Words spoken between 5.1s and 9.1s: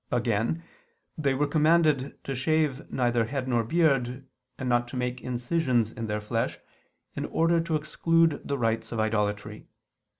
incisions in their flesh, in order to exclude the rites of